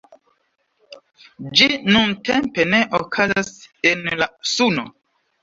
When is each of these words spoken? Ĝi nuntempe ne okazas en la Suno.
Ĝi 1.59 1.67
nuntempe 1.89 2.67
ne 2.73 2.81
okazas 3.01 3.53
en 3.93 4.03
la 4.25 4.31
Suno. 4.57 4.89